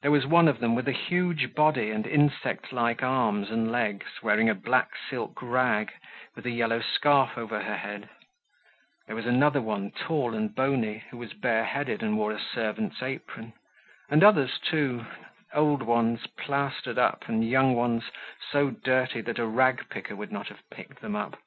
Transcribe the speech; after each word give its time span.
There 0.00 0.10
was 0.10 0.24
one 0.26 0.48
of 0.48 0.60
them 0.60 0.74
with 0.74 0.88
a 0.88 0.92
huge 0.92 1.52
body 1.54 1.90
and 1.90 2.06
insect 2.06 2.72
like 2.72 3.02
arms 3.02 3.50
and 3.50 3.70
legs, 3.70 4.06
wearing 4.22 4.48
a 4.48 4.54
black 4.54 4.92
silk 5.10 5.42
rag, 5.42 5.92
with 6.34 6.46
a 6.46 6.50
yellow 6.50 6.80
scarf 6.80 7.36
over 7.36 7.60
her 7.62 7.76
head; 7.76 8.08
there 9.06 9.14
was 9.14 9.26
another 9.26 9.60
one, 9.60 9.90
tall 9.90 10.32
and 10.34 10.54
bony, 10.54 11.04
who 11.10 11.18
was 11.18 11.34
bareheaded 11.34 12.02
and 12.02 12.16
wore 12.16 12.32
a 12.32 12.40
servant's 12.40 13.02
apron; 13.02 13.52
and 14.08 14.24
others, 14.24 14.58
too—old 14.58 15.82
ones 15.82 16.26
plastered 16.38 16.96
up 16.96 17.28
and 17.28 17.46
young 17.46 17.74
ones 17.74 18.04
so 18.50 18.70
dirty 18.70 19.20
that 19.20 19.38
a 19.38 19.44
ragpicker 19.46 20.16
would 20.16 20.32
not 20.32 20.48
have 20.48 20.62
picked 20.70 21.02
them 21.02 21.14
up. 21.14 21.38